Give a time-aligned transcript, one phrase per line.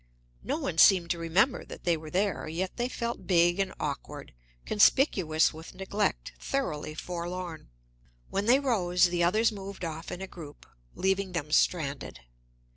[0.43, 4.33] No one seemed to remember that they were there, yet they felt big and awkward,
[4.65, 7.69] conspicuous with neglect, thoroughly forlorn.
[8.31, 12.21] When they rose, the others moved off in a group, leaving them stranded.